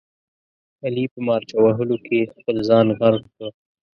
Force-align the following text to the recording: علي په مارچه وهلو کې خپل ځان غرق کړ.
علي 0.85 1.03
په 1.13 1.19
مارچه 1.27 1.55
وهلو 1.59 1.97
کې 2.05 2.29
خپل 2.35 2.55
ځان 2.69 2.87
غرق 2.99 3.23
کړ. 3.35 3.49